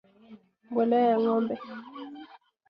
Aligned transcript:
mbolea 0.71 1.05
ya 1.09 1.17
ngombe 1.21 1.55